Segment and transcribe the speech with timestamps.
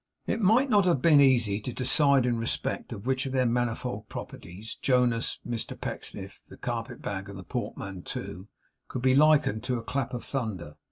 [0.25, 4.09] It might not have been easy to decide in respect of which of their manifold
[4.09, 8.47] properties, Jonas, Mr Pecksniff, the carpet bag, and the portmanteau,
[8.87, 10.75] could be likened to a clap of thunder.